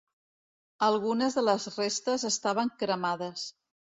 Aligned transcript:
Algunes 0.85 1.35
de 1.39 1.43
les 1.49 1.67
restes 1.75 2.25
estaven 2.31 2.73
cremades. 2.79 3.47